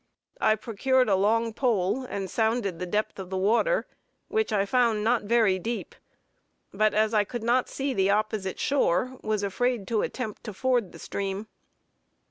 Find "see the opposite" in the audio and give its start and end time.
7.69-8.57